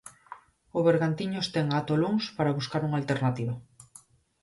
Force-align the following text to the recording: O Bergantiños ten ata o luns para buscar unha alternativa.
O 0.77 0.79
Bergantiños 0.87 1.47
ten 1.55 1.65
ata 1.79 1.91
o 1.95 2.01
luns 2.03 2.23
para 2.37 2.57
buscar 2.57 2.81
unha 2.87 2.99
alternativa. 3.01 3.53